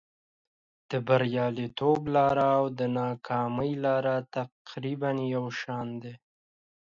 [0.89, 6.13] د بریالیتوب لاره او د ناکامۍ لاره تقریبا یو شان دي.